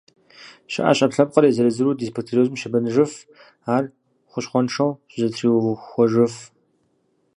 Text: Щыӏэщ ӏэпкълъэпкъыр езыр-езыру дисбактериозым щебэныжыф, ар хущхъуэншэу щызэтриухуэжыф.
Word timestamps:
Щыӏэщ 0.71 0.97
ӏэпкълъэпкъыр 0.99 1.47
езыр-езыру 1.49 1.97
дисбактериозым 1.99 2.59
щебэныжыф, 2.61 3.13
ар 3.75 3.83
хущхъуэншэу 4.31 4.91
щызэтриухуэжыф. 5.11 6.33